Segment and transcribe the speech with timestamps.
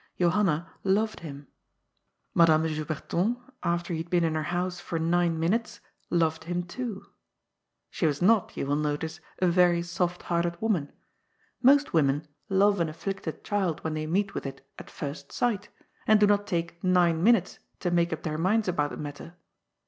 [0.19, 1.45] Johanna loved him.
[2.33, 7.05] Madame Juberton, after he had been in her house for nine minutes, loved him too.
[7.91, 10.91] She was not, you will notice, a very soft hearted woman.
[11.61, 15.69] Most women love an afflicted child, when they meet with it, at first sight,
[16.07, 19.35] and' do not take nine minutes to make up their minds about the matter.